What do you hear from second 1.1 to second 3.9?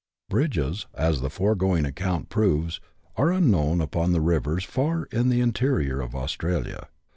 the foregoing account proves, are unknown